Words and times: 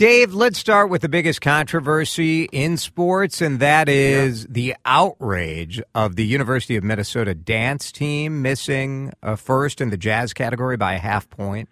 Dave, 0.00 0.32
let's 0.32 0.58
start 0.58 0.88
with 0.88 1.02
the 1.02 1.10
biggest 1.10 1.42
controversy 1.42 2.44
in 2.52 2.78
sports, 2.78 3.42
and 3.42 3.60
that 3.60 3.86
is 3.86 4.44
yeah. 4.44 4.48
the 4.48 4.76
outrage 4.86 5.82
of 5.94 6.16
the 6.16 6.24
University 6.24 6.74
of 6.76 6.82
Minnesota 6.82 7.34
dance 7.34 7.92
team 7.92 8.40
missing 8.40 9.12
a 9.22 9.36
first 9.36 9.78
in 9.78 9.90
the 9.90 9.98
jazz 9.98 10.32
category 10.32 10.78
by 10.78 10.94
a 10.94 10.98
half 10.98 11.28
point. 11.28 11.68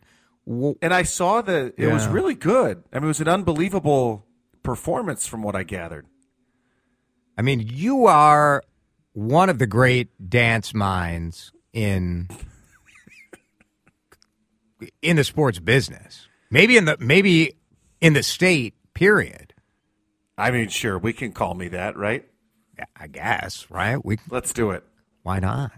And 0.46 0.92
I 0.92 1.04
saw 1.04 1.40
that 1.40 1.72
it 1.78 1.86
yeah. 1.86 1.94
was 1.94 2.06
really 2.06 2.34
good. 2.34 2.84
I 2.92 2.98
mean, 2.98 3.04
it 3.04 3.06
was 3.06 3.20
an 3.22 3.28
unbelievable 3.28 4.26
performance 4.62 5.26
from 5.26 5.42
what 5.42 5.56
I 5.56 5.62
gathered. 5.62 6.04
I 7.38 7.40
mean, 7.40 7.66
you 7.66 8.04
are 8.04 8.62
one 9.14 9.48
of 9.48 9.58
the 9.58 9.66
great 9.66 10.10
dance 10.28 10.74
minds 10.74 11.50
in 11.72 12.28
in 15.00 15.16
the 15.16 15.24
sports 15.24 15.60
business. 15.60 16.28
Maybe 16.50 16.76
in 16.76 16.84
the 16.84 16.98
maybe 17.00 17.54
in 18.00 18.12
the 18.12 18.22
state, 18.22 18.74
period. 18.94 19.54
I 20.36 20.50
mean, 20.50 20.68
sure, 20.68 20.98
we 20.98 21.12
can 21.12 21.32
call 21.32 21.54
me 21.54 21.68
that, 21.68 21.96
right? 21.96 22.24
I 22.96 23.08
guess, 23.08 23.66
right? 23.70 24.02
We 24.04 24.18
let's 24.30 24.52
do 24.52 24.70
it. 24.70 24.84
Why 25.22 25.40
not? 25.40 25.72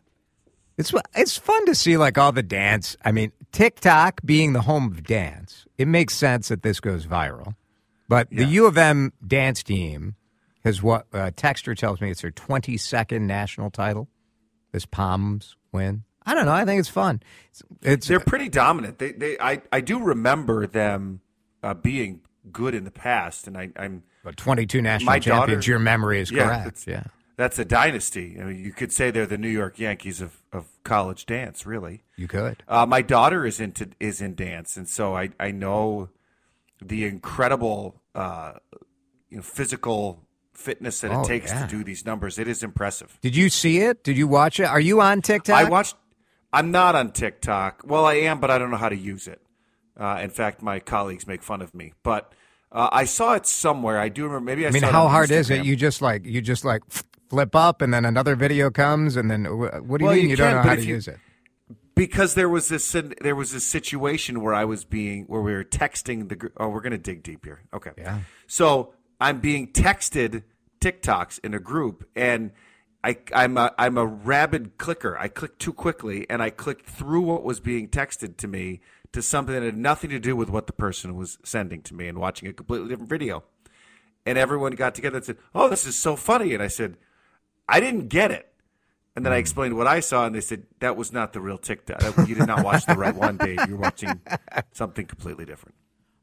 It's 0.77 0.93
it's 1.15 1.37
fun 1.37 1.67
to 1.67 1.75
see 1.75 1.97
like 1.97 2.19
all 2.19 2.33
the 2.33 2.43
dance. 2.43 2.97
I 3.05 3.13
mean, 3.13 3.33
TikTok 3.53 4.21
being 4.25 4.53
the 4.53 4.63
home 4.63 4.87
of 4.87 5.05
dance, 5.05 5.67
it 5.79 5.89
makes 5.89 6.15
sense 6.15 6.49
that 6.49 6.63
this 6.63 6.81
goes 6.81 7.07
viral. 7.07 7.55
But 8.09 8.29
yeah. 8.31 8.45
the 8.45 8.51
U 8.51 8.67
of 8.67 8.77
M 8.77 9.13
dance 9.27 9.63
team 9.63 10.17
has 10.65 10.83
what 10.83 11.07
uh, 11.13 11.31
Texter 11.31 11.77
tells 11.77 12.01
me 12.01 12.11
it's 12.11 12.23
their 12.23 12.31
22nd 12.31 13.23
national 13.23 13.71
title. 13.71 14.09
This 14.73 14.85
Palms 14.85 15.57
win. 15.73 16.05
I 16.25 16.35
don't 16.35 16.45
know. 16.45 16.53
I 16.53 16.65
think 16.65 16.81
it's 16.81 16.89
fun. 16.89 17.23
It's, 17.51 17.63
it's 17.83 18.09
they're 18.09 18.21
pretty 18.21 18.49
dominant. 18.49 18.99
They 18.99 19.13
they 19.13 19.39
I 19.39 19.63
I 19.73 19.81
do 19.81 20.01
remember 20.01 20.67
them 20.67 21.21
uh, 21.63 21.75
being 21.75 22.21
good 22.51 22.75
in 22.75 22.85
the 22.85 22.91
past, 22.91 23.47
and 23.47 23.57
I, 23.57 23.71
am 23.77 24.03
but 24.25 24.37
22 24.37 24.83
national 24.83 25.13
champions. 25.21 25.65
Daughter, 25.65 25.71
your 25.71 25.79
memory 25.79 26.21
is 26.21 26.31
yeah, 26.31 26.45
correct. 26.45 26.87
Yeah, 26.87 27.05
that's 27.37 27.59
a 27.59 27.65
dynasty. 27.65 28.39
I 28.41 28.45
mean, 28.45 28.65
you 28.65 28.73
could 28.73 28.93
say 28.93 29.11
they're 29.11 29.27
the 29.27 29.39
New 29.39 29.49
York 29.49 29.79
Yankees 29.79 30.21
of, 30.21 30.43
of 30.53 30.67
college 30.85 31.27
dance. 31.27 31.67
Really, 31.67 32.03
you 32.17 32.29
could. 32.29 32.63
Uh, 32.69 32.87
my 32.87 33.03
daughter 33.03 33.47
is 33.47 33.61
into 33.61 33.91
is 33.99 34.21
in 34.21 34.35
dance, 34.35 34.77
and 34.77 34.89
so 34.89 35.17
I 35.17 35.31
I 35.39 35.51
know 35.51 36.11
the 36.83 37.05
incredible 37.05 38.01
uh, 38.15 38.55
you 39.29 39.37
know 39.39 39.43
physical 39.43 40.25
fitness 40.53 41.01
that 41.01 41.11
oh, 41.11 41.23
it 41.23 41.27
takes 41.27 41.51
yeah. 41.51 41.67
to 41.67 41.71
do 41.71 41.83
these 41.85 42.05
numbers. 42.05 42.39
It 42.39 42.49
is 42.49 42.63
impressive. 42.63 43.19
Did 43.23 43.35
you 43.35 43.49
see 43.49 43.79
it? 43.79 44.05
Did 44.05 44.17
you 44.17 44.29
watch 44.29 44.61
it? 44.61 44.65
Are 44.65 44.81
you 44.81 45.01
on 45.01 45.23
TikTok? 45.23 45.57
I 45.57 45.69
watched. 45.69 45.97
I'm 46.53 46.71
not 46.71 46.95
on 46.95 47.13
TikTok. 47.13 47.83
Well, 47.85 48.05
I 48.05 48.15
am, 48.15 48.41
but 48.41 48.51
I 48.51 48.59
don't 48.59 48.71
know 48.71 48.77
how 48.77 48.89
to 48.89 48.97
use 48.97 49.29
it. 49.29 49.41
Uh, 50.01 50.19
in 50.23 50.31
fact, 50.31 50.63
my 50.63 50.81
colleagues 50.81 51.27
make 51.27 51.43
fun 51.43 51.61
of 51.61 51.75
me, 51.75 51.93
but 52.03 52.33
uh, 52.73 52.89
I 52.91 53.05
saw 53.05 53.35
it 53.35 53.47
somewhere. 53.47 53.99
I 53.99 54.09
do 54.09 54.25
remember. 54.25 54.47
Maybe 54.47 54.65
I. 54.65 54.69
I 54.69 54.73
mean, 54.73 54.83
how 54.83 55.09
hard 55.09 55.29
Instagram. 55.29 55.39
is 55.39 55.51
it? 55.51 55.65
You 55.67 55.77
just 55.77 56.01
like 56.01 56.25
you 56.25 56.41
just 56.41 56.65
like 56.65 56.83
flip 57.29 57.55
up, 57.55 57.83
and 57.83 57.93
then 57.93 58.07
another 58.07 58.35
video 58.35 58.71
comes, 58.71 59.17
and 59.17 59.31
then 59.31 59.45
what 59.45 59.99
do 59.99 60.05
you 60.05 60.07
well, 60.07 60.15
mean 60.15 60.25
you, 60.25 60.31
you 60.31 60.37
can, 60.37 60.55
don't 60.55 60.65
know 60.65 60.69
how 60.71 60.75
to 60.75 60.83
you, 60.83 60.95
use 60.95 61.07
it? 61.07 61.19
Because 61.95 62.35
there 62.35 62.49
was 62.49 62.69
this 62.69 62.97
there 63.21 63.37
was 63.37 63.53
this 63.53 63.67
situation 63.67 64.41
where 64.41 64.55
I 64.55 64.65
was 64.65 64.85
being 64.85 65.25
where 65.25 65.43
we 65.43 65.53
were 65.53 65.65
texting 65.65 66.31
the. 66.31 66.51
Oh, 66.57 66.71
we're 66.71 66.81
gonna 66.81 66.97
dig 66.97 67.23
deep 67.23 67.45
here. 67.45 67.61
Okay. 67.75 67.91
Yeah. 67.99 68.21
So 68.47 68.95
I'm 69.21 69.41
being 69.41 69.69
texted 69.69 70.45
TikToks 70.81 71.41
in 71.45 71.53
a 71.53 71.61
group, 71.61 72.09
and 72.17 72.53
I, 73.05 73.19
I'm 73.35 73.59
a, 73.59 73.75
I'm 73.79 73.99
a 73.99 74.07
rabid 74.07 74.79
clicker. 74.79 75.19
I 75.19 75.29
clicked 75.29 75.59
too 75.59 75.73
quickly, 75.73 76.27
and 76.31 76.43
I 76.43 76.51
clicked 76.51 76.89
through 76.89 77.23
what 77.23 77.45
was 77.45 77.61
being 77.61 77.89
texted 77.89 78.39
to 78.39 78.49
me 78.49 78.81
to 79.13 79.23
something 79.23 79.55
that 79.55 79.63
had 79.63 79.77
nothing 79.77 80.11
to 80.11 80.19
do 80.19 80.37
with 80.37 80.51
what 80.51 80.67
the 80.67 80.73
person 80.73 81.17
was 81.17 81.39
sending 81.45 81.83
to 81.83 81.95
me 81.95 82.09
and 82.09 82.19
watching 82.19 82.49
a 82.49 82.53
completely 82.53 82.89
different 82.89 83.11
video. 83.11 83.43
And 84.25 84.39
everyone 84.39 84.73
got 84.73 84.95
together 84.95 85.17
and 85.17 85.25
said, 85.25 85.39
Oh, 85.55 85.69
this 85.69 85.87
is 85.87 85.97
so 85.97 86.15
funny. 86.17 86.55
And 86.55 86.63
I 86.63 86.69
said, 86.69 86.97
I 87.69 87.81
didn't 87.81 88.09
get 88.09 88.31
it. 88.31 88.47
And 89.17 89.25
then 89.25 89.33
I 89.33 89.37
hmm. 89.37 89.41
explained 89.41 89.77
what 89.77 89.87
I 89.87 90.01
saw, 90.01 90.27
and 90.27 90.35
they 90.35 90.41
said, 90.41 90.65
That 90.79 90.97
was 90.97 91.13
not 91.13 91.33
the 91.33 91.41
real 91.41 91.59
TikTok. 91.59 92.29
You 92.29 92.35
did 92.35 92.47
not 92.47 92.65
watch 92.65 92.87
the 92.87 92.95
right 92.95 93.15
one, 93.15 93.37
Dave. 93.37 93.59
You're 93.69 93.79
watching 93.79 94.21
something 94.73 95.07
completely 95.07 95.45
different. 95.45 95.75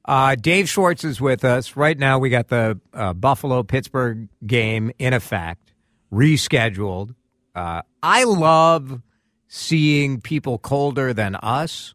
Uh, 0.05 0.35
Dave 0.35 0.69
Schwartz 0.69 1.03
is 1.03 1.19
with 1.19 1.43
us. 1.43 1.75
Right 1.75 1.97
now, 1.97 2.17
we 2.17 2.29
got 2.29 2.47
the 2.47 2.79
uh, 2.93 3.13
Buffalo 3.13 3.63
Pittsburgh 3.63 4.29
game 4.45 4.91
in 4.99 5.13
effect, 5.13 5.73
rescheduled. 6.13 7.13
Uh, 7.53 7.81
I 8.01 8.23
love 8.23 9.01
seeing 9.49 10.21
people 10.21 10.59
colder 10.59 11.13
than 11.13 11.35
us 11.35 11.93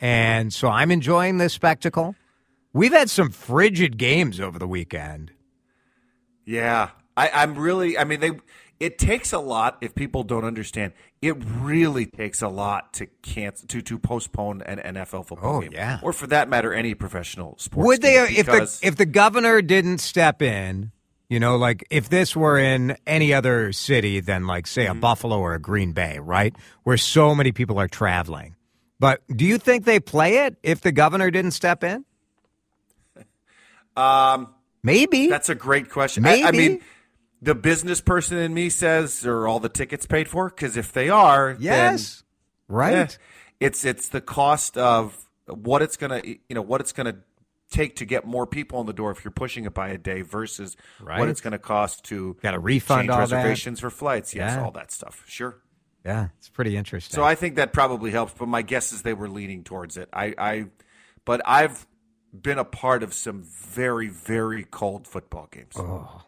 and 0.00 0.52
so 0.52 0.68
I'm 0.68 0.90
enjoying 0.90 1.38
this 1.38 1.52
spectacle. 1.52 2.16
We've 2.72 2.92
had 2.92 3.10
some 3.10 3.30
frigid 3.30 3.98
games 3.98 4.40
over 4.40 4.58
the 4.58 4.68
weekend. 4.68 5.32
Yeah. 6.44 6.90
I, 7.16 7.42
am 7.42 7.58
really 7.58 7.98
I 7.98 8.04
mean 8.04 8.20
they 8.20 8.30
it 8.78 8.98
takes 8.98 9.34
a 9.34 9.38
lot 9.38 9.76
if 9.82 9.94
people 9.94 10.22
don't 10.22 10.44
understand. 10.44 10.94
It 11.20 11.36
really 11.36 12.06
takes 12.06 12.40
a 12.40 12.48
lot 12.48 12.94
to 12.94 13.06
cancel 13.22 13.68
to 13.68 13.82
to 13.82 13.98
postpone 13.98 14.62
an 14.62 14.78
NFL 14.94 15.26
football 15.26 15.56
oh, 15.56 15.60
game. 15.60 15.72
Yeah. 15.72 16.00
Or 16.02 16.14
for 16.14 16.26
that 16.28 16.48
matter, 16.48 16.72
any 16.72 16.94
professional 16.94 17.56
sports. 17.58 17.86
Would 17.86 18.02
they 18.02 18.16
if 18.16 18.46
the 18.46 18.80
if 18.82 18.96
the 18.96 19.06
governor 19.06 19.60
didn't 19.60 19.98
step 19.98 20.40
in, 20.40 20.92
you 21.28 21.38
know, 21.38 21.56
like 21.56 21.86
if 21.90 22.08
this 22.08 22.34
were 22.34 22.58
in 22.58 22.96
any 23.06 23.34
other 23.34 23.72
city 23.72 24.20
than 24.20 24.46
like 24.46 24.66
say 24.66 24.86
a 24.86 24.90
mm-hmm. 24.90 25.00
Buffalo 25.00 25.38
or 25.38 25.52
a 25.52 25.60
Green 25.60 25.92
Bay, 25.92 26.18
right? 26.18 26.56
Where 26.84 26.96
so 26.96 27.34
many 27.34 27.52
people 27.52 27.78
are 27.78 27.88
traveling 27.88 28.56
but 29.00 29.22
do 29.34 29.44
you 29.44 29.58
think 29.58 29.86
they 29.86 29.98
play 29.98 30.44
it 30.44 30.56
if 30.62 30.82
the 30.82 30.92
governor 30.92 31.30
didn't 31.30 31.52
step 31.52 31.82
in? 31.82 32.04
Um, 33.96 34.54
maybe 34.82 35.26
that's 35.26 35.48
a 35.48 35.54
great 35.54 35.90
question. 35.90 36.22
Maybe. 36.22 36.44
I, 36.44 36.48
I 36.48 36.52
mean, 36.52 36.80
the 37.42 37.54
business 37.54 38.00
person 38.00 38.38
in 38.38 38.54
me 38.54 38.68
says, 38.68 39.26
"Are 39.26 39.48
all 39.48 39.58
the 39.58 39.68
tickets 39.68 40.06
paid 40.06 40.28
for?" 40.28 40.48
Because 40.48 40.76
if 40.76 40.92
they 40.92 41.08
are, 41.08 41.56
yes, 41.58 42.22
then, 42.68 42.76
right. 42.76 42.94
Eh, 42.94 43.06
it's 43.58 43.84
it's 43.84 44.08
the 44.08 44.20
cost 44.20 44.78
of 44.78 45.28
what 45.46 45.82
it's 45.82 45.96
gonna 45.96 46.22
you 46.24 46.38
know 46.54 46.62
what 46.62 46.80
it's 46.80 46.92
gonna 46.92 47.16
take 47.70 47.96
to 47.96 48.04
get 48.04 48.26
more 48.26 48.46
people 48.46 48.80
in 48.80 48.86
the 48.86 48.92
door 48.92 49.10
if 49.10 49.24
you're 49.24 49.30
pushing 49.30 49.64
it 49.64 49.72
by 49.72 49.88
a 49.88 49.98
day 49.98 50.22
versus 50.22 50.76
right. 51.00 51.18
what 51.18 51.28
it's 51.28 51.40
going 51.40 51.52
to 51.52 51.58
cost 51.58 52.04
to 52.04 52.36
got 52.42 52.52
a 52.52 52.58
refund 52.58 53.08
change 53.08 53.18
reservations 53.18 53.78
that. 53.78 53.82
for 53.82 53.90
flights. 53.90 54.34
Yes, 54.34 54.56
yeah. 54.56 54.64
all 54.64 54.72
that 54.72 54.90
stuff. 54.90 55.24
Sure. 55.26 55.56
Yeah, 56.04 56.28
it's 56.38 56.48
pretty 56.48 56.76
interesting. 56.76 57.14
So 57.14 57.24
I 57.24 57.34
think 57.34 57.56
that 57.56 57.72
probably 57.72 58.10
helps, 58.10 58.32
but 58.32 58.48
my 58.48 58.62
guess 58.62 58.92
is 58.92 59.02
they 59.02 59.12
were 59.12 59.28
leaning 59.28 59.64
towards 59.64 59.96
it. 59.96 60.08
I, 60.12 60.34
I 60.38 60.64
but 61.24 61.42
I've 61.44 61.86
been 62.32 62.58
a 62.58 62.64
part 62.64 63.02
of 63.02 63.12
some 63.12 63.42
very, 63.42 64.08
very 64.08 64.64
cold 64.64 65.06
football 65.06 65.48
games. 65.50 65.74
Oh. 65.76 66.22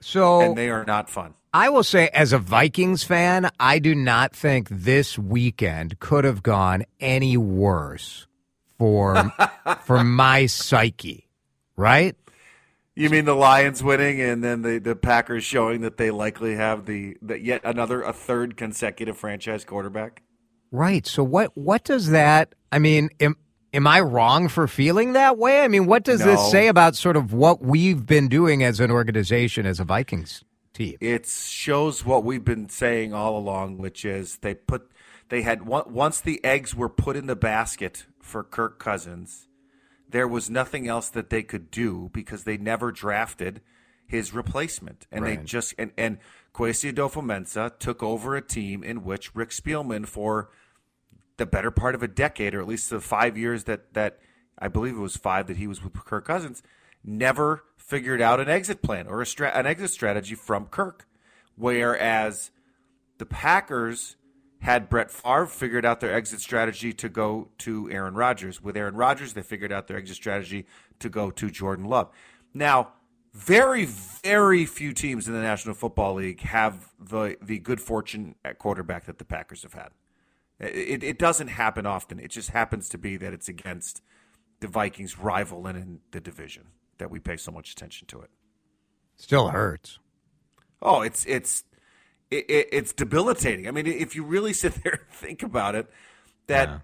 So 0.00 0.40
and 0.40 0.56
they 0.56 0.70
are 0.70 0.84
not 0.84 1.10
fun. 1.10 1.34
I 1.54 1.68
will 1.68 1.84
say, 1.84 2.08
as 2.08 2.32
a 2.32 2.38
Vikings 2.38 3.04
fan, 3.04 3.50
I 3.60 3.78
do 3.78 3.94
not 3.94 4.34
think 4.34 4.68
this 4.70 5.18
weekend 5.18 6.00
could 6.00 6.24
have 6.24 6.42
gone 6.42 6.84
any 6.98 7.36
worse 7.36 8.26
for 8.78 9.32
for 9.84 10.02
my 10.02 10.46
psyche. 10.46 11.28
Right? 11.76 12.16
You 12.94 13.08
mean 13.08 13.24
the 13.24 13.34
Lions 13.34 13.82
winning 13.82 14.20
and 14.20 14.44
then 14.44 14.62
the, 14.62 14.78
the 14.78 14.94
Packers 14.94 15.44
showing 15.44 15.80
that 15.80 15.96
they 15.96 16.10
likely 16.10 16.56
have 16.56 16.84
the, 16.84 17.16
the 17.22 17.40
yet 17.40 17.62
another 17.64 18.02
a 18.02 18.12
third 18.12 18.56
consecutive 18.56 19.16
franchise 19.16 19.64
quarterback? 19.64 20.22
Right. 20.70 21.06
So 21.06 21.22
what 21.22 21.56
what 21.56 21.84
does 21.84 22.10
that 22.10 22.54
I 22.70 22.78
mean, 22.78 23.10
am 23.20 23.36
am 23.72 23.86
I 23.86 24.00
wrong 24.00 24.48
for 24.48 24.66
feeling 24.66 25.12
that 25.12 25.38
way? 25.38 25.62
I 25.62 25.68
mean, 25.68 25.86
what 25.86 26.04
does 26.04 26.20
no. 26.20 26.26
this 26.26 26.50
say 26.50 26.68
about 26.68 26.96
sort 26.96 27.16
of 27.16 27.32
what 27.32 27.62
we've 27.62 28.04
been 28.04 28.28
doing 28.28 28.62
as 28.62 28.80
an 28.80 28.90
organization 28.90 29.66
as 29.66 29.80
a 29.80 29.84
Vikings 29.84 30.44
team? 30.74 30.96
It 31.00 31.26
shows 31.26 32.04
what 32.04 32.24
we've 32.24 32.44
been 32.44 32.68
saying 32.68 33.12
all 33.14 33.36
along, 33.36 33.78
which 33.78 34.04
is 34.04 34.38
they 34.38 34.54
put 34.54 34.90
they 35.28 35.42
had 35.42 35.66
once 35.66 36.20
the 36.20 36.44
eggs 36.44 36.74
were 36.74 36.88
put 36.88 37.16
in 37.16 37.26
the 37.26 37.36
basket 37.36 38.06
for 38.20 38.42
Kirk 38.42 38.78
Cousins 38.78 39.48
there 40.12 40.28
was 40.28 40.48
nothing 40.48 40.86
else 40.86 41.08
that 41.08 41.30
they 41.30 41.42
could 41.42 41.70
do 41.70 42.10
because 42.12 42.44
they 42.44 42.56
never 42.56 42.92
drafted 42.92 43.60
his 44.06 44.32
replacement. 44.32 45.06
And 45.10 45.24
right. 45.24 45.38
they 45.38 45.44
just 45.44 45.74
and, 45.78 45.90
and 45.96 46.18
Kwesi 46.54 46.92
Adofo-Mensah 46.92 47.78
took 47.78 48.02
over 48.02 48.36
a 48.36 48.42
team 48.42 48.84
in 48.84 49.04
which 49.04 49.34
Rick 49.34 49.50
Spielman 49.50 50.06
for 50.06 50.50
the 51.38 51.46
better 51.46 51.70
part 51.70 51.94
of 51.94 52.02
a 52.02 52.08
decade, 52.08 52.54
or 52.54 52.60
at 52.60 52.68
least 52.68 52.90
the 52.90 53.00
five 53.00 53.36
years 53.36 53.64
that 53.64 53.94
that 53.94 54.18
I 54.58 54.68
believe 54.68 54.96
it 54.96 55.00
was 55.00 55.16
five 55.16 55.46
that 55.48 55.56
he 55.56 55.66
was 55.66 55.82
with 55.82 55.94
Kirk 55.94 56.26
Cousins, 56.26 56.62
never 57.02 57.64
figured 57.76 58.20
out 58.20 58.38
an 58.38 58.48
exit 58.48 58.82
plan 58.82 59.06
or 59.06 59.20
a 59.22 59.26
stra- 59.26 59.50
an 59.50 59.66
exit 59.66 59.90
strategy 59.90 60.34
from 60.34 60.66
Kirk. 60.66 61.08
Whereas 61.56 62.50
the 63.18 63.26
Packers 63.26 64.16
had 64.62 64.88
Brett 64.88 65.10
Favre 65.10 65.46
figured 65.46 65.84
out 65.84 65.98
their 65.98 66.14
exit 66.14 66.40
strategy 66.40 66.92
to 66.92 67.08
go 67.08 67.48
to 67.58 67.90
Aaron 67.90 68.14
Rodgers. 68.14 68.62
With 68.62 68.76
Aaron 68.76 68.94
Rodgers, 68.94 69.34
they 69.34 69.42
figured 69.42 69.72
out 69.72 69.88
their 69.88 69.96
exit 69.96 70.16
strategy 70.16 70.66
to 71.00 71.08
go 71.08 71.32
to 71.32 71.50
Jordan 71.50 71.86
Love. 71.86 72.10
Now, 72.54 72.92
very, 73.34 73.86
very 73.86 74.64
few 74.64 74.92
teams 74.92 75.26
in 75.26 75.34
the 75.34 75.40
National 75.40 75.74
Football 75.74 76.14
League 76.14 76.42
have 76.42 76.92
the 77.00 77.36
the 77.42 77.58
good 77.58 77.80
fortune 77.80 78.36
at 78.44 78.58
quarterback 78.58 79.06
that 79.06 79.18
the 79.18 79.24
Packers 79.24 79.62
have 79.62 79.72
had. 79.72 79.88
It, 80.60 81.02
it 81.02 81.18
doesn't 81.18 81.48
happen 81.48 81.84
often. 81.84 82.20
It 82.20 82.30
just 82.30 82.50
happens 82.50 82.88
to 82.90 82.98
be 82.98 83.16
that 83.16 83.32
it's 83.32 83.48
against 83.48 84.00
the 84.60 84.68
Vikings' 84.68 85.18
rival 85.18 85.66
and 85.66 85.76
in 85.76 86.00
the 86.12 86.20
division 86.20 86.68
that 86.98 87.10
we 87.10 87.18
pay 87.18 87.36
so 87.36 87.50
much 87.50 87.72
attention 87.72 88.06
to 88.08 88.20
it. 88.20 88.30
Still 89.16 89.48
hurts. 89.48 89.98
Oh, 90.80 91.00
it's 91.00 91.24
it's 91.26 91.64
it, 92.32 92.46
it, 92.48 92.68
it's 92.72 92.92
debilitating. 92.92 93.68
I 93.68 93.70
mean, 93.70 93.86
if 93.86 94.16
you 94.16 94.24
really 94.24 94.52
sit 94.52 94.74
there 94.82 94.92
and 94.94 95.08
think 95.08 95.42
about 95.42 95.74
it, 95.74 95.90
that 96.46 96.68
yeah. 96.68 96.78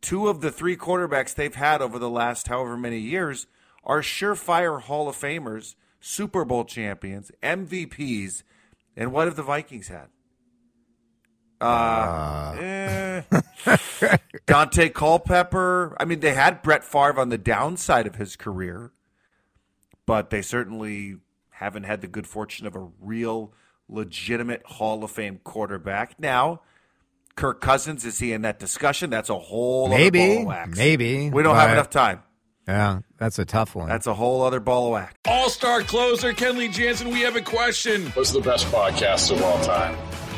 two 0.00 0.28
of 0.28 0.40
the 0.40 0.50
three 0.50 0.76
quarterbacks 0.76 1.34
they've 1.34 1.54
had 1.54 1.82
over 1.82 1.98
the 1.98 2.10
last 2.10 2.48
however 2.48 2.76
many 2.76 2.98
years 2.98 3.46
are 3.84 4.00
surefire 4.00 4.80
Hall 4.80 5.08
of 5.08 5.16
Famers, 5.16 5.74
Super 6.00 6.44
Bowl 6.44 6.64
champions, 6.64 7.30
MVPs, 7.42 8.42
and 8.96 9.12
what 9.12 9.26
have 9.26 9.36
the 9.36 9.42
Vikings 9.42 9.88
had? 9.88 10.08
Uh, 11.60 12.56
eh. 12.58 13.22
Daunte 14.46 14.92
Culpepper. 14.92 15.96
I 16.00 16.04
mean, 16.04 16.20
they 16.20 16.34
had 16.34 16.60
Brett 16.62 16.82
Favre 16.82 17.20
on 17.20 17.28
the 17.28 17.38
downside 17.38 18.06
of 18.06 18.16
his 18.16 18.34
career, 18.34 18.92
but 20.04 20.30
they 20.30 20.42
certainly 20.42 21.18
haven't 21.50 21.84
had 21.84 22.00
the 22.00 22.08
good 22.08 22.26
fortune 22.26 22.66
of 22.66 22.74
a 22.74 22.88
real, 23.00 23.52
legitimate 23.88 24.62
Hall 24.64 25.04
of 25.04 25.10
Fame 25.10 25.40
quarterback. 25.44 26.18
Now, 26.18 26.62
Kirk 27.34 27.60
Cousins 27.60 28.04
is 28.04 28.18
he 28.18 28.32
in 28.32 28.42
that 28.42 28.58
discussion? 28.58 29.10
That's 29.10 29.30
a 29.30 29.38
whole 29.38 29.88
maybe, 29.88 30.46
maybe. 30.68 31.30
We 31.30 31.42
don't 31.42 31.56
have 31.56 31.70
enough 31.70 31.90
time. 31.90 32.22
Yeah, 32.68 33.00
that's 33.18 33.38
a 33.38 33.44
tough 33.44 33.74
one. 33.74 33.88
That's 33.88 34.06
a 34.06 34.14
whole 34.14 34.42
other 34.42 34.60
ball 34.60 34.86
of 34.86 34.92
wax. 34.92 35.14
All 35.26 35.50
star 35.50 35.82
closer 35.82 36.32
Kenley 36.32 36.72
Jansen, 36.72 37.10
we 37.10 37.20
have 37.22 37.34
a 37.34 37.40
question. 37.40 38.06
What's 38.10 38.30
the 38.30 38.40
best 38.40 38.66
podcast 38.66 39.32
of 39.32 39.42
all 39.42 39.60
time? 39.64 39.96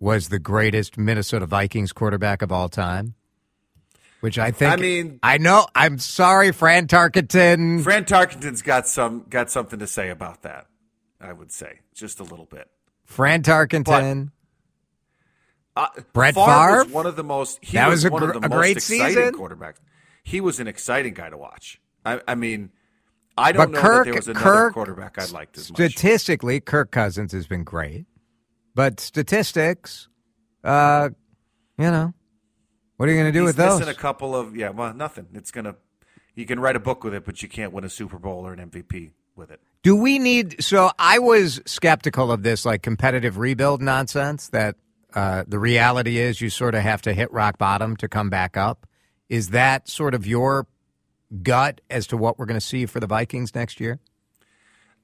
was 0.00 0.30
the 0.30 0.38
greatest 0.38 0.98
Minnesota 0.98 1.46
Vikings 1.46 1.92
quarterback 1.92 2.42
of 2.42 2.50
all 2.50 2.68
time. 2.68 3.14
Which 4.20 4.38
I 4.38 4.50
think. 4.50 4.72
I 4.72 4.76
mean, 4.76 5.18
I 5.22 5.38
know. 5.38 5.66
I'm 5.74 5.98
sorry, 5.98 6.52
Fran 6.52 6.88
Tarkenton. 6.88 7.82
Fran 7.82 8.04
Tarkenton's 8.04 8.60
got 8.60 8.86
some 8.86 9.24
got 9.30 9.50
something 9.50 9.78
to 9.78 9.86
say 9.86 10.10
about 10.10 10.42
that. 10.42 10.66
I 11.20 11.32
would 11.32 11.52
say 11.52 11.80
just 11.94 12.20
a 12.20 12.24
little 12.24 12.44
bit. 12.44 12.68
Fran 13.04 13.42
Tarkenton. 13.42 14.30
But, 15.74 15.82
uh, 15.82 16.00
Brett 16.12 16.34
Favre, 16.34 16.84
was 16.84 16.88
one 16.88 17.06
of 17.06 17.16
the 17.16 17.24
most. 17.24 17.60
He 17.62 17.78
that 17.78 17.88
was, 17.88 18.04
was 18.04 18.10
one 18.12 18.22
gr- 18.22 18.30
of 18.32 18.40
the 18.42 18.46
a 18.46 18.50
most 18.50 18.58
great 18.58 18.76
exciting 18.76 19.14
season. 19.14 19.34
quarterbacks. 19.34 19.76
He 20.22 20.40
was 20.42 20.60
an 20.60 20.66
exciting 20.68 21.14
guy 21.14 21.30
to 21.30 21.38
watch. 21.38 21.80
I, 22.04 22.20
I 22.28 22.34
mean, 22.34 22.70
I 23.38 23.52
don't 23.52 23.72
but 23.72 23.76
know 23.76 23.80
Kirk, 23.80 24.04
that 24.04 24.10
there 24.10 24.14
was 24.18 24.28
another 24.28 24.44
Kirk, 24.44 24.74
quarterback 24.74 25.18
I'd 25.18 25.30
liked 25.30 25.56
as 25.56 25.70
much. 25.70 25.76
Statistically, 25.76 26.60
Kirk 26.60 26.90
Cousins 26.90 27.32
has 27.32 27.46
been 27.46 27.64
great, 27.64 28.04
but 28.74 29.00
statistics, 29.00 30.08
uh, 30.64 31.10
you 31.78 31.90
know, 31.90 32.14
what 32.96 33.08
are 33.08 33.12
you 33.12 33.18
going 33.18 33.32
to 33.32 33.38
do 33.38 33.44
He's 33.44 33.48
with 33.48 33.56
those? 33.56 33.80
Missing 33.80 33.94
a 33.94 33.96
couple 33.96 34.36
of 34.36 34.56
yeah, 34.56 34.70
well, 34.70 34.92
nothing. 34.94 35.26
It's 35.34 35.50
gonna. 35.50 35.76
You 36.34 36.46
can 36.46 36.60
write 36.60 36.76
a 36.76 36.80
book 36.80 37.02
with 37.02 37.14
it, 37.14 37.24
but 37.24 37.42
you 37.42 37.48
can't 37.48 37.72
win 37.72 37.84
a 37.84 37.88
Super 37.88 38.18
Bowl 38.18 38.46
or 38.46 38.52
an 38.52 38.70
MVP 38.70 39.10
with 39.36 39.50
it. 39.50 39.60
Do 39.82 39.96
we 39.96 40.18
need? 40.18 40.62
So 40.62 40.90
I 40.98 41.18
was 41.18 41.60
skeptical 41.66 42.30
of 42.30 42.42
this 42.42 42.64
like 42.64 42.82
competitive 42.82 43.38
rebuild 43.38 43.80
nonsense. 43.80 44.48
That 44.48 44.76
uh, 45.14 45.44
the 45.46 45.58
reality 45.58 46.18
is 46.18 46.40
you 46.40 46.50
sort 46.50 46.74
of 46.74 46.82
have 46.82 47.02
to 47.02 47.14
hit 47.14 47.32
rock 47.32 47.58
bottom 47.58 47.96
to 47.96 48.08
come 48.08 48.30
back 48.30 48.56
up. 48.56 48.86
Is 49.28 49.50
that 49.50 49.88
sort 49.88 50.14
of 50.14 50.26
your 50.26 50.66
gut 51.42 51.80
as 51.88 52.06
to 52.08 52.16
what 52.16 52.38
we're 52.38 52.46
going 52.46 52.60
to 52.60 52.66
see 52.66 52.86
for 52.86 53.00
the 53.00 53.06
Vikings 53.06 53.54
next 53.54 53.80
year? 53.80 54.00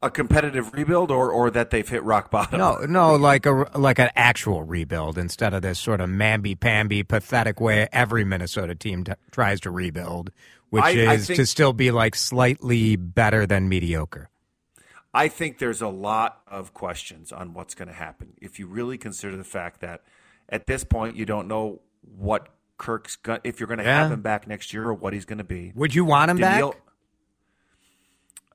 A 0.07 0.11
competitive 0.11 0.73
rebuild 0.73 1.11
or 1.11 1.31
or 1.31 1.51
that 1.51 1.71
they've 1.71 1.89
hit 1.89 2.03
rock 2.03 2.31
bottom? 2.31 2.59
No, 2.59 2.79
no, 2.89 3.17
like 3.17 3.45
a 3.47 3.71
like 3.75 3.99
an 3.99 4.11
actual 4.17 4.63
rebuild 4.63 5.19
instead 5.19 5.53
of 5.53 5.63
this 5.63 5.79
sort 5.79 6.01
of 6.01 6.09
mamby 6.09 6.59
pamby 6.59 7.03
pathetic 7.03 7.61
way 7.61 7.89
every 7.93 8.25
Minnesota 8.25 8.75
team 8.75 9.05
t- 9.05 9.13
tries 9.31 9.61
to 9.61 9.71
rebuild, 9.71 10.31
which 10.71 10.85
I, 10.85 10.91
is 10.91 11.09
I 11.09 11.17
think, 11.19 11.37
to 11.37 11.47
still 11.47 11.73
be 11.73 11.91
like 11.91 12.15
slightly 12.15 12.97
better 12.97 13.47
than 13.47 13.69
mediocre. 13.69 14.31
I 15.13 15.29
think 15.29 15.59
there's 15.59 15.81
a 15.81 15.89
lot 15.89 16.43
of 16.47 16.75
questions 16.75 17.33
on 17.33 17.55
what's 17.55 17.75
going 17.75 17.89
to 17.89 17.95
happen 17.95 18.35
if 18.41 18.59
you 18.59 18.67
really 18.67 18.99
consider 18.99 19.37
the 19.37 19.45
fact 19.45 19.81
that 19.81 20.03
at 20.49 20.67
this 20.67 20.85
point 20.85 21.17
you 21.17 21.25
don't 21.25 21.49
know 21.49 21.81
what 22.03 22.49
Kirk's 22.79 23.17
got 23.17 23.41
if 23.43 23.59
you're 23.59 23.67
going 23.67 23.79
to 23.79 23.85
yeah. 23.85 24.03
have 24.03 24.13
him 24.13 24.21
back 24.21 24.47
next 24.47 24.75
year 24.75 24.85
or 24.85 24.95
what 24.95 25.15
he's 25.15 25.25
going 25.25 25.39
to 25.39 25.45
be. 25.45 25.73
Would 25.75 25.95
you 25.95 26.05
want 26.05 26.31
him 26.31 26.37
Daniil, 26.37 26.73
back? 26.73 26.81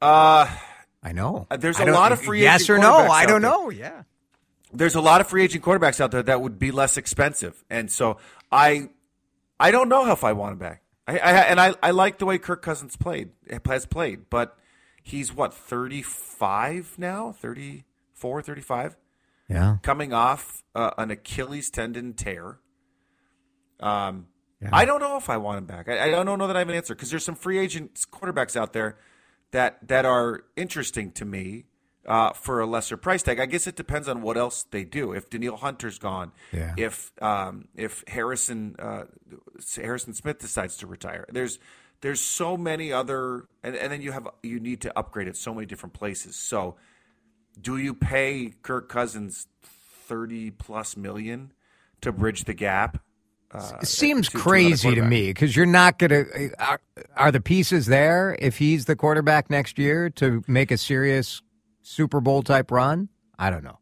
Uh 0.01 0.57
I 1.03 1.12
know. 1.13 1.48
Uh, 1.50 1.57
there's 1.57 1.80
a 1.80 1.86
lot 1.86 2.12
of 2.12 2.21
free 2.21 2.42
yes 2.42 2.62
agent 2.63 2.77
or 2.80 2.81
no. 2.81 2.98
I 3.12 3.25
don't 3.25 3.42
know. 3.42 3.69
Yeah. 3.69 4.03
There's 4.74 4.95
a 4.95 5.01
lot 5.01 5.19
of 5.19 5.27
free 5.27 5.44
agent 5.44 5.63
quarterbacks 5.63 6.00
out 6.00 6.12
there 6.12 6.24
that 6.24 6.42
would 6.42 6.57
be 6.59 6.71
less 6.71 6.95
expensive, 6.95 7.63
and 7.69 7.92
so 7.92 8.18
I, 8.51 8.89
I 9.59 9.71
don't 9.71 9.89
know 9.89 10.12
if 10.12 10.24
I 10.24 10.31
want 10.33 10.53
him 10.53 10.59
back. 10.59 10.81
I, 11.07 11.18
I 11.18 11.31
and 11.42 11.59
I, 11.59 11.74
I 11.83 11.92
like 11.92 12.19
the 12.19 12.25
way 12.25 12.38
Kirk 12.38 12.62
Cousins 12.62 12.95
played 12.95 13.30
has 13.65 13.86
played, 13.86 14.30
but 14.30 14.57
he's 15.03 15.33
what 15.33 15.53
35 15.53 16.95
now, 16.98 17.31
34, 17.33 18.41
35, 18.43 18.96
Yeah. 19.50 19.77
coming 19.81 20.13
off 20.13 20.63
uh, 20.74 20.91
an 20.98 21.12
Achilles 21.12 21.70
tendon 21.70 22.13
tear. 22.13 22.60
Um, 23.79 24.27
Yeah. 24.62 24.70
I 24.72 24.86
don't 24.86 25.00
know 25.01 25.17
if 25.17 25.29
I 25.29 25.38
want 25.38 25.58
him 25.58 25.65
back. 25.65 25.89
I, 25.89 26.03
I 26.17 26.24
don't 26.24 26.38
know 26.39 26.48
that 26.48 26.55
I 26.55 26.60
have 26.60 26.70
an 26.70 26.75
answer 26.75 26.93
because 26.96 27.10
there's 27.10 27.25
some 27.25 27.36
free 27.36 27.58
agent 27.58 27.96
quarterbacks 28.12 28.55
out 28.55 28.74
there 28.74 28.98
that 29.51 29.88
that 29.88 30.05
are 30.05 30.43
interesting 30.55 31.12
to 31.13 31.25
me 31.25 31.65
uh, 32.05 32.31
for 32.34 32.60
a 32.60 32.65
lesser 32.65 32.98
price 32.98 33.22
tag. 33.24 33.39
I 33.39 33.46
guess 33.46 33.67
it 33.67 33.75
depends 33.75 34.08
on 34.08 34.22
what 34.22 34.38
else 34.38 34.63
they 34.72 34.84
do. 34.84 35.12
If 35.13 35.29
Danielle 35.29 35.58
Hunter's 35.58 36.00
gone, 36.00 36.31
Yeah. 36.51 36.74
if 36.77 37.12
um, 37.22 37.67
if 37.75 38.03
Harrison 38.08 38.75
uh, 38.79 39.03
Harrison 39.75 40.13
Smith 40.13 40.39
decides 40.39 40.77
to 40.77 40.88
retire, 40.88 41.25
there's 41.31 41.60
there's 42.01 42.20
so 42.20 42.58
many 42.58 42.91
other, 42.91 43.46
and, 43.62 43.75
and 43.75 43.91
then 43.91 44.01
you 44.01 44.12
have 44.12 44.27
you 44.41 44.60
need 44.60 44.81
to 44.81 44.98
upgrade 44.98 45.27
at 45.27 45.38
so 45.38 45.53
many 45.53 45.67
different 45.67 45.93
places. 45.93 46.36
So, 46.36 46.75
do 47.62 47.77
you 47.77 47.93
pay 47.93 48.53
Kirk 48.63 48.89
Cousins 48.89 49.48
thirty 49.62 50.50
plus 50.50 50.98
million 50.98 51.53
to 52.01 52.12
bridge 52.12 52.46
the 52.46 52.55
gap? 52.55 53.03
Uh, 53.53 53.77
It 53.81 53.88
seems 53.88 54.27
to- 54.27 54.38
to 54.38 54.38
crazy 54.43 54.75
to 54.89 54.96
quarterback? 54.96 55.10
me 55.10 55.27
because 55.29 55.55
you're 55.55 55.65
not 55.65 56.00
going 56.00 56.10
to. 56.10 56.51
Are, 56.60 56.79
are 57.17 57.31
the 57.31 57.41
pieces 57.41 57.86
there 57.88 58.36
if 58.39 58.58
he's 58.58 58.86
the 58.86 58.96
quarterback 58.96 59.50
next 59.50 59.77
year 59.77 60.10
to 60.12 60.43
make 60.48 60.72
a 60.72 60.77
serious 60.77 61.41
Super 61.81 62.22
Bowl 62.22 62.43
type 62.43 62.72
run? 62.72 63.10
I 63.38 63.50
don't 63.50 63.63
know. 63.63 63.79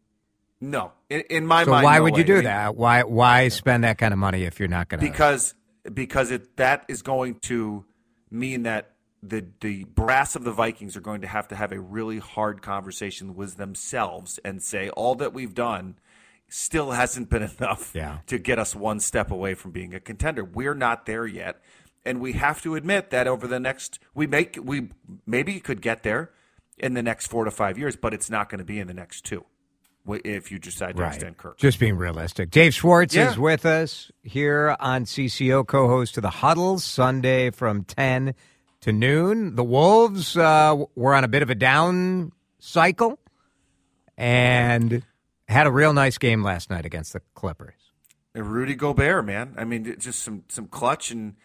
No, 0.61 0.91
in, 1.09 1.21
in 1.29 1.45
my 1.45 1.63
So 1.63 1.71
mind, 1.71 1.83
why 1.85 1.97
no 1.97 2.03
would 2.03 2.17
you 2.17 2.23
do 2.23 2.33
I 2.33 2.35
mean, 2.37 2.43
that? 2.45 2.75
Why 2.75 3.03
why 3.03 3.47
spend 3.49 3.83
that 3.83 3.97
kind 3.97 4.11
of 4.13 4.17
money 4.19 4.43
if 4.43 4.59
you're 4.59 4.67
not 4.67 4.89
going 4.89 4.99
to? 5.01 5.05
Because 5.09 5.53
because 5.93 6.31
it 6.31 6.57
that 6.57 6.83
is 6.89 7.01
going 7.01 7.35
to 7.43 7.85
mean 8.31 8.63
that 8.63 8.91
the 9.23 9.45
the 9.61 9.83
brass 9.85 10.35
of 10.35 10.43
the 10.43 10.51
Vikings 10.51 10.97
are 10.97 11.01
going 11.01 11.21
to 11.21 11.27
have 11.27 11.47
to 11.49 11.55
have 11.55 11.71
a 11.71 11.79
really 11.79 12.19
hard 12.19 12.61
conversation 12.61 13.35
with 13.35 13.55
themselves 13.57 14.39
and 14.43 14.61
say 14.63 14.89
all 14.89 15.15
that 15.15 15.33
we've 15.33 15.53
done 15.53 15.95
still 16.49 16.91
hasn't 16.91 17.29
been 17.29 17.43
enough 17.59 17.91
Yeah. 17.93 18.19
to 18.27 18.37
get 18.37 18.59
us 18.59 18.75
one 18.75 18.99
step 18.99 19.31
away 19.31 19.53
from 19.53 19.71
being 19.71 19.93
a 19.93 19.99
contender. 19.99 20.43
We're 20.43 20.73
not 20.75 21.05
there 21.05 21.25
yet. 21.25 21.61
And 22.05 22.19
we 22.21 22.33
have 22.33 22.61
to 22.63 22.75
admit 22.75 23.09
that 23.11 23.27
over 23.27 23.45
the 23.47 23.59
next 23.59 23.99
we 24.13 24.25
make 24.27 24.57
we 24.61 24.89
maybe 25.25 25.59
could 25.59 25.81
get 25.81 26.03
there 26.03 26.31
in 26.77 26.93
the 26.93 27.03
next 27.03 27.27
4 27.27 27.45
to 27.45 27.51
5 27.51 27.77
years, 27.77 27.95
but 27.97 28.13
it's 28.13 28.29
not 28.29 28.49
going 28.49 28.59
to 28.59 28.65
be 28.65 28.79
in 28.79 28.87
the 28.87 28.93
next 28.93 29.25
2 29.25 29.43
if 30.23 30.49
you 30.51 30.57
decide 30.57 30.95
to 30.97 31.05
extend 31.05 31.37
Kirk. 31.37 31.57
Just 31.57 31.77
being 31.79 31.95
realistic. 31.97 32.49
Dave 32.49 32.73
Schwartz 32.73 33.13
Yeah. 33.13 33.29
is 33.29 33.37
with 33.37 33.63
us 33.65 34.11
here 34.23 34.75
on 34.79 35.03
CCO, 35.05 35.63
co-host 35.67 36.17
of 36.17 36.23
the 36.23 36.29
Huddle 36.31 36.79
Sunday 36.79 37.51
from 37.51 37.83
ten 37.83 38.33
to 38.81 38.91
noon. 38.93 39.55
The 39.55 39.63
Wolves 39.63 40.35
uh, 40.35 40.77
were 40.95 41.13
on 41.13 41.23
a 41.25 41.27
bit 41.27 41.43
of 41.43 41.49
a 41.51 41.55
down 41.55 42.31
cycle 42.59 43.19
and 44.17 45.03
had 45.49 45.67
a 45.67 45.71
real 45.71 45.93
nice 45.93 46.17
game 46.17 46.43
last 46.43 46.69
night 46.69 46.85
against 46.85 47.13
the 47.13 47.21
Clippers. 47.33 47.73
And 48.33 48.47
Rudy 48.47 48.75
Gobert, 48.75 49.25
man. 49.25 49.55
I 49.57 49.65
mean, 49.65 49.95
just 49.99 50.21
some 50.23 50.43
some 50.47 50.67
clutch. 50.67 51.11
And 51.11 51.35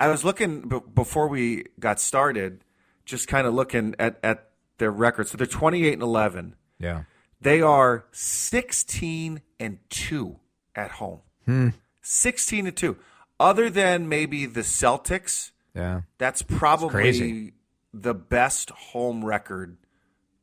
I 0.00 0.08
was 0.08 0.24
looking 0.24 0.68
b- 0.68 0.80
before 0.94 1.28
we 1.28 1.64
got 1.80 2.00
started, 2.00 2.62
just 3.04 3.28
kind 3.28 3.46
of 3.46 3.54
looking 3.54 3.94
at 3.98 4.18
at 4.22 4.48
their 4.78 4.90
record. 4.92 5.28
So 5.28 5.36
they're 5.36 5.46
twenty 5.46 5.84
eight 5.86 5.94
and 5.94 6.02
eleven. 6.02 6.54
Yeah. 6.78 7.02
They 7.40 7.60
are 7.60 8.06
sixteen 8.12 9.42
and 9.60 9.78
two 9.90 10.38
at 10.74 10.92
home. 10.92 11.20
Hmm. 11.44 11.68
Sixteen 12.02 12.66
and 12.66 12.76
two. 12.76 12.96
Other 13.40 13.70
than 13.70 14.08
maybe 14.08 14.46
the 14.46 14.62
Celtics, 14.62 15.50
Yeah. 15.74 16.00
that's 16.18 16.42
probably 16.42 17.52
the 17.94 18.14
best 18.14 18.70
home 18.70 19.24
record 19.24 19.76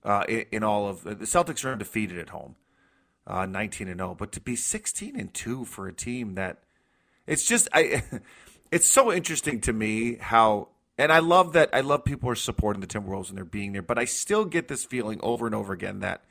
uh, 0.04 0.24
in, 0.30 0.46
in 0.52 0.64
all 0.64 0.88
of 0.88 1.04
the 1.04 1.16
Celtics 1.16 1.66
are 1.66 1.72
undefeated 1.74 2.18
at 2.18 2.30
home, 2.30 2.56
uh, 3.28 3.46
nineteen 3.46 3.88
and 3.88 4.00
zero. 4.00 4.16
But 4.18 4.32
to 4.34 4.42
be 4.42 4.56
sixteen 4.56 5.20
and 5.20 5.34
two 5.34 5.66
for 5.66 5.88
a 5.88 5.94
team 5.94 6.36
that 6.36 6.60
it's 7.28 7.46
just 7.48 7.68
I, 7.74 8.04
it's 8.72 8.88
so 8.88 9.12
interesting 9.12 9.62
to 9.62 9.74
me 9.74 10.16
how. 10.16 10.70
And 10.98 11.12
I 11.12 11.20
love 11.20 11.52
that. 11.54 11.70
I 11.74 11.82
love 11.82 12.06
people 12.06 12.30
are 12.30 12.36
supporting 12.36 12.80
the 12.80 12.88
Timberwolves 12.88 13.28
and 13.28 13.38
they're 13.38 13.44
being 13.44 13.74
there, 13.74 13.82
but 13.82 14.00
I 14.00 14.06
still 14.06 14.46
get 14.46 14.70
this 14.70 14.86
feeling 14.86 15.20
over 15.22 15.46
and 15.46 15.54
over 15.54 15.74
again 15.74 16.00
that 16.00 16.24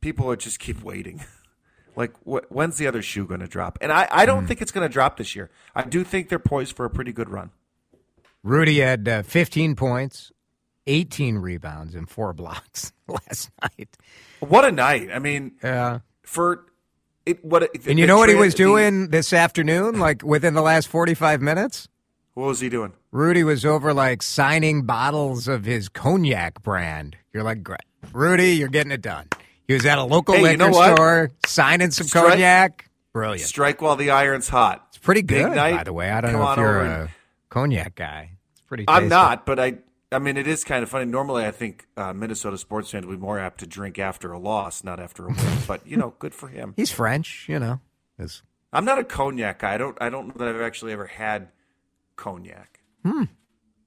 people 0.00 0.28
are 0.28 0.34
just 0.34 0.58
keep 0.58 0.82
waiting. 0.82 1.22
like, 1.96 2.12
wh- 2.24 2.50
when's 2.50 2.76
the 2.76 2.88
other 2.88 3.02
shoe 3.02 3.24
going 3.24 3.38
to 3.38 3.46
drop? 3.46 3.78
And 3.80 3.92
I, 3.92 4.08
I 4.10 4.26
don't 4.26 4.48
think 4.48 4.62
it's 4.62 4.72
going 4.72 4.84
to 4.88 4.92
drop 4.92 5.16
this 5.16 5.36
year. 5.36 5.48
I 5.76 5.84
do 5.84 6.02
think 6.02 6.28
they're 6.28 6.40
poised 6.40 6.74
for 6.74 6.84
a 6.84 6.90
pretty 6.90 7.12
good 7.12 7.28
run. 7.30 7.50
Rudy 8.42 8.80
had 8.80 9.06
uh, 9.06 9.22
15 9.22 9.76
points, 9.76 10.32
18 10.88 11.36
rebounds, 11.38 11.94
and 11.94 12.10
four 12.10 12.32
blocks 12.32 12.92
last 13.06 13.52
night. 13.62 13.96
What 14.40 14.64
a 14.64 14.72
night! 14.72 15.10
I 15.12 15.20
mean, 15.20 15.52
Yeah. 15.62 16.00
For 16.22 16.64
it. 17.26 17.44
What 17.44 17.62
it- 17.64 17.86
And 17.86 17.98
you 17.98 18.06
know 18.06 18.16
what 18.18 18.28
he 18.28 18.34
was 18.34 18.54
the- 18.54 18.58
doing 18.58 19.08
this 19.08 19.32
afternoon, 19.32 19.98
like 19.98 20.22
within 20.24 20.54
the 20.54 20.62
last 20.62 20.88
45 20.88 21.40
minutes? 21.40 21.88
what 22.34 22.46
was 22.46 22.60
he 22.60 22.68
doing? 22.70 22.92
Rudy 23.12 23.42
was 23.44 23.64
over 23.66 23.92
like 23.92 24.22
signing 24.22 24.82
bottles 24.82 25.46
of 25.48 25.64
his 25.64 25.88
cognac 25.88 26.62
brand. 26.62 27.16
You're 27.32 27.42
like. 27.42 27.66
Rudy, 28.14 28.52
you're 28.56 28.68
getting 28.68 28.92
it 28.92 29.02
done. 29.02 29.26
He 29.68 29.74
was 29.74 29.84
at 29.84 29.98
a 29.98 30.04
local 30.04 30.34
Hey, 30.34 30.40
you 30.40 30.46
liquor 30.56 30.70
know 30.70 30.94
store 30.94 31.30
signing 31.46 31.90
some 31.90 32.06
Strike- 32.06 32.28
cognac. 32.30 32.88
Brilliant. 33.12 33.46
Strike 33.46 33.82
while 33.82 33.96
the 33.96 34.10
iron's 34.10 34.48
hot. 34.48 34.86
It's 34.88 34.98
pretty 34.98 35.22
good, 35.22 35.52
night. 35.54 35.76
by 35.76 35.84
the 35.84 35.92
way. 35.92 36.10
I 36.10 36.20
don't 36.20 36.30
Come 36.32 36.40
know 36.40 36.50
if 36.52 36.56
you're 36.58 36.80
a 36.80 37.00
and- 37.02 37.10
cognac 37.50 37.94
guy. 37.96 38.30
It's 38.52 38.62
pretty. 38.62 38.84
I'm 38.88 39.08
not, 39.08 39.44
but 39.44 39.58
I. 39.60 39.74
I 40.12 40.18
mean, 40.18 40.36
it 40.36 40.46
is 40.48 40.64
kind 40.64 40.82
of 40.82 40.88
funny. 40.88 41.04
Normally, 41.04 41.44
I 41.46 41.52
think 41.52 41.86
uh, 41.96 42.12
Minnesota 42.12 42.58
sports 42.58 42.90
fans 42.90 43.06
would 43.06 43.20
be 43.20 43.20
more 43.24 43.38
apt 43.38 43.60
to 43.60 43.66
drink 43.66 43.98
after 43.98 44.32
a 44.32 44.38
loss, 44.38 44.82
not 44.82 44.98
after 44.98 45.24
a 45.26 45.28
win. 45.28 45.36
but 45.68 45.86
you 45.86 45.96
know, 45.96 46.14
good 46.18 46.34
for 46.34 46.48
him. 46.48 46.74
He's 46.76 46.90
French, 46.90 47.46
you 47.48 47.58
know. 47.58 47.80
It's- 48.18 48.42
I'm 48.72 48.84
not 48.84 48.98
a 49.00 49.04
cognac 49.04 49.60
guy. 49.60 49.74
I 49.74 49.78
don't. 49.78 49.96
I 50.00 50.10
don't 50.10 50.28
know 50.28 50.34
that 50.44 50.48
I've 50.54 50.60
actually 50.60 50.92
ever 50.92 51.06
had 51.06 51.48
cognac. 52.16 52.80
Hmm. 53.04 53.24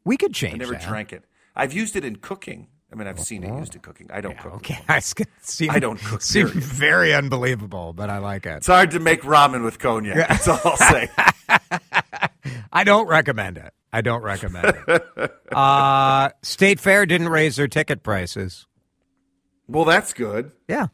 we 0.04 0.18
could 0.18 0.34
change. 0.34 0.56
I 0.56 0.58
never 0.58 0.74
that. 0.74 0.82
drank 0.82 1.14
it. 1.14 1.24
I've 1.56 1.72
used 1.72 1.96
it 1.96 2.04
in 2.04 2.16
cooking. 2.18 2.68
I 2.92 2.96
mean, 2.96 3.08
I've 3.08 3.20
seen 3.20 3.44
it 3.44 3.58
used 3.58 3.76
in 3.76 3.82
cooking. 3.82 4.10
I 4.12 4.22
don't 4.22 4.38
cook. 4.38 4.54
Okay, 4.56 4.80
I 4.90 5.00
seem, 5.00 5.72
I 5.72 5.80
don't 5.80 6.00
cook, 6.00 6.22
Seem 6.22 6.48
period. 6.48 6.64
very 6.64 7.14
unbelievable, 7.14 7.94
but 7.94 8.10
I 8.10 8.18
like 8.20 8.46
it. 8.46 8.58
It's 8.58 8.68
hard 8.68 8.92
to 8.92 9.00
make 9.00 9.22
ramen 9.22 9.64
with 9.64 9.80
cognac. 9.80 10.28
That's 10.28 10.48
all 10.48 10.60
I'll 10.64 10.78
say. 10.78 11.10
I 12.74 12.84
don't 12.84 13.08
recommend 13.08 13.58
it. 13.58 13.74
I 13.92 14.02
don't 14.02 14.22
recommend 14.24 14.76
it. 14.88 15.32
uh, 15.52 16.30
State 16.42 16.80
Fair 16.80 17.06
didn't 17.06 17.30
raise 17.30 17.56
their 17.58 17.68
ticket 17.68 18.02
prices. 18.04 18.66
well, 19.68 19.86
that's 19.86 20.14
good. 20.14 20.52
Yeah, 20.68 20.88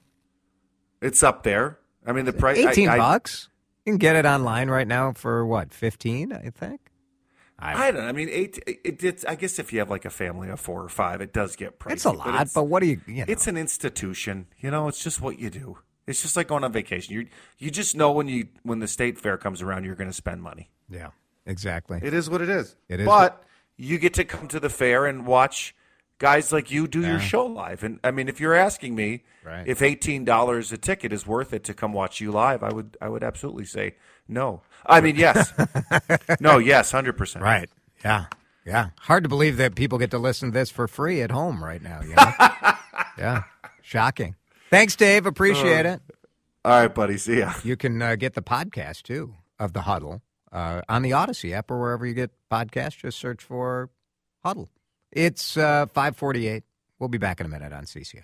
It's 1.02 1.24
up 1.24 1.44
there. 1.44 1.80
I 2.06 2.12
mean, 2.12 2.26
the 2.26 2.34
price. 2.34 2.58
Eighteen 2.58 2.90
I, 2.90 2.98
bucks. 2.98 3.50
You 3.86 3.94
can 3.94 3.98
get 3.98 4.16
it 4.16 4.26
online 4.26 4.70
right 4.70 4.88
now 4.88 5.14
for 5.14 5.46
what 5.46 5.74
fifteen? 5.74 6.34
I 6.34 6.50
think. 6.50 6.82
I 7.62 7.92
don't. 7.92 8.02
know. 8.02 8.08
I 8.08 8.12
mean, 8.14 8.30
eight. 8.32 8.58
It, 8.68 9.04
it's. 9.04 9.26
I 9.26 9.36
guess 9.36 9.60
if 9.60 9.74
you 9.74 9.80
have 9.80 9.90
like 9.90 10.06
a 10.06 10.10
family 10.10 10.50
of 10.50 10.60
four 10.60 10.82
or 10.84 10.88
five, 10.90 11.20
it 11.22 11.34
does 11.34 11.56
get 11.58 11.78
pricey. 11.80 11.92
It's 11.94 12.06
a 12.06 12.12
lot, 12.12 12.28
it's- 12.30 12.54
but 12.54 12.64
what 12.64 12.82
do 12.82 12.88
you? 12.88 13.02
you 13.06 13.16
know. 13.16 13.26
It's 13.28 13.48
an 13.48 13.58
institution. 13.58 14.48
You 14.60 14.72
know, 14.72 14.88
it's 14.88 15.04
just 15.04 15.20
what 15.22 15.40
you 15.40 15.50
do. 15.50 15.78
It's 16.08 16.22
just 16.22 16.36
like 16.38 16.48
going 16.48 16.64
on 16.64 16.72
vacation. 16.72 17.14
You 17.14 17.28
you 17.58 17.70
just 17.70 17.96
know 17.96 18.12
when 18.12 18.28
you 18.28 18.48
when 18.64 18.80
the 18.80 18.88
state 18.88 19.20
fair 19.20 19.38
comes 19.38 19.62
around, 19.62 19.84
you're 19.84 19.96
going 19.96 20.10
to 20.10 20.14
spend 20.16 20.42
money. 20.42 20.70
yeah, 20.90 21.10
exactly. 21.46 22.00
It 22.02 22.14
is 22.14 22.30
what 22.30 22.42
it 22.42 22.50
is. 22.50 22.76
It 22.88 23.00
is 23.02 23.06
But 23.06 23.44
you 23.78 23.98
get 23.98 24.14
to 24.16 24.26
come 24.26 24.48
to 24.50 24.60
the 24.60 24.70
fair 24.70 25.06
and 25.06 25.26
watch 25.26 25.76
guys 26.18 26.52
like 26.52 26.70
you 26.70 26.88
do 26.88 27.02
your 27.02 27.20
show 27.20 27.46
live. 27.46 27.84
And 27.84 28.00
I 28.04 28.12
mean, 28.12 28.28
if 28.28 28.40
you're 28.40 28.56
asking 28.56 28.96
me 28.96 29.24
Right. 29.46 29.66
if 29.68 29.82
eighteen 29.82 30.26
dollars 30.26 30.72
a 30.74 30.78
ticket 30.78 31.14
is 31.14 31.26
worth 31.26 31.54
it 31.54 31.64
to 31.64 31.74
come 31.74 31.94
watch 31.94 32.20
you 32.20 32.32
live, 32.32 32.62
I 32.62 32.72
would 32.74 32.98
I 33.02 33.08
would 33.10 33.24
absolutely 33.24 33.66
say 33.66 33.96
no. 34.28 34.62
I 34.86 35.02
mean, 35.02 35.16
yes. 35.16 35.54
no, 36.40 36.58
yes, 36.58 36.92
hundred 36.92 37.18
percent. 37.18 37.44
Right. 37.44 37.70
Yeah. 38.04 38.26
Yeah. 38.66 38.90
Hard 39.00 39.24
to 39.24 39.30
believe 39.30 39.58
that 39.58 39.76
people 39.76 39.98
get 39.98 40.12
to 40.12 40.20
listen 40.20 40.52
to 40.52 40.54
this 40.54 40.70
for 40.70 40.88
free 40.88 41.22
at 41.22 41.32
home 41.32 41.64
right 41.64 41.82
now. 41.82 42.02
You 42.02 42.16
know? 42.16 42.32
yeah. 43.18 43.44
Shocking. 43.82 44.36
Thanks, 44.70 44.96
Dave. 44.96 45.26
Appreciate 45.26 45.86
it. 45.86 46.02
All 46.64 46.80
right, 46.82 46.94
buddy. 46.94 47.18
See 47.18 47.40
ya. 47.40 47.54
You 47.64 47.76
can 47.78 48.00
uh, 48.02 48.16
get 48.16 48.34
the 48.36 48.42
podcast 48.44 49.04
too 49.04 49.34
of 49.58 49.74
the 49.74 49.82
Huddle 49.84 50.22
uh, 50.52 50.82
on 50.90 51.02
the 51.02 51.14
Odyssey 51.14 51.54
app 51.54 51.72
or 51.72 51.80
wherever 51.80 52.06
you 52.06 52.14
get 52.14 52.32
podcasts. 52.52 52.98
Just 52.98 53.18
search 53.18 53.44
for 53.44 53.90
Huddle. 54.44 54.70
It's 55.12 55.58
uh, 55.58 55.88
five 55.88 56.16
forty-eight. 56.16 56.64
We'll 57.00 57.10
be 57.10 57.18
back 57.18 57.40
in 57.40 57.46
a 57.46 57.50
minute 57.50 57.74
on 57.74 57.86
CCO. 57.86 58.24